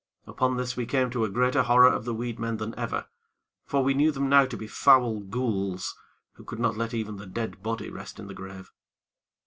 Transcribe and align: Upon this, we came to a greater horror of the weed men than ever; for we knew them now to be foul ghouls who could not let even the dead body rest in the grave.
Upon 0.25 0.57
this, 0.57 0.75
we 0.75 0.87
came 0.87 1.11
to 1.11 1.23
a 1.25 1.29
greater 1.29 1.61
horror 1.61 1.93
of 1.93 2.05
the 2.05 2.13
weed 2.15 2.39
men 2.39 2.57
than 2.57 2.73
ever; 2.73 3.05
for 3.67 3.83
we 3.83 3.93
knew 3.93 4.11
them 4.11 4.27
now 4.29 4.47
to 4.47 4.57
be 4.57 4.65
foul 4.65 5.19
ghouls 5.19 5.95
who 6.33 6.43
could 6.43 6.57
not 6.57 6.75
let 6.75 6.95
even 6.95 7.17
the 7.17 7.27
dead 7.27 7.61
body 7.61 7.91
rest 7.91 8.19
in 8.19 8.25
the 8.25 8.33
grave. 8.33 8.71